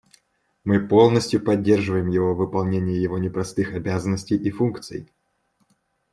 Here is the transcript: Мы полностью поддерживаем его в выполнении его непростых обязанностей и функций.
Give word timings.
Мы 0.63 0.87
полностью 0.87 1.43
поддерживаем 1.43 2.07
его 2.07 2.33
в 2.33 2.37
выполнении 2.39 2.97
его 2.97 3.19
непростых 3.19 3.75
обязанностей 3.75 4.35
и 4.35 4.49
функций. 4.49 5.11